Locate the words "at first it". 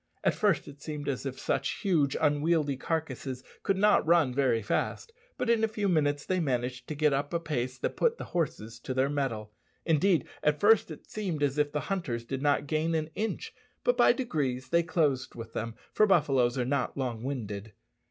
0.23-0.81, 10.43-11.05